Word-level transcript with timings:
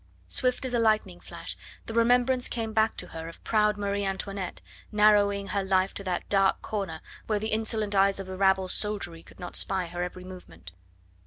Swift 0.27 0.65
as 0.65 0.73
a 0.73 0.79
lightning 0.79 1.19
flash 1.19 1.55
the 1.85 1.93
remembrance 1.93 2.47
came 2.47 2.73
back 2.73 2.97
to 2.97 3.09
her 3.09 3.27
of 3.27 3.43
proud 3.43 3.77
Marie 3.77 4.03
Antoinette 4.03 4.59
narrowing 4.91 5.49
her 5.49 5.63
life 5.63 5.93
to 5.93 6.03
that 6.03 6.27
dark 6.27 6.59
corner 6.63 7.01
where 7.27 7.37
the 7.37 7.49
insolent 7.49 7.93
eyes 7.93 8.19
of 8.19 8.25
the 8.25 8.35
rabble 8.35 8.67
soldiery 8.67 9.21
could 9.21 9.39
not 9.39 9.55
spy 9.55 9.85
her 9.85 10.01
every 10.01 10.23
movement. 10.23 10.71